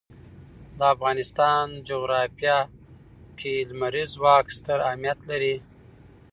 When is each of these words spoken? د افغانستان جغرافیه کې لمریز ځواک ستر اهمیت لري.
د 0.77 0.79
افغانستان 0.93 1.65
جغرافیه 1.89 2.59
کې 3.39 3.53
لمریز 3.69 4.09
ځواک 4.17 4.45
ستر 4.57 4.77
اهمیت 4.87 5.19
لري. 5.29 5.55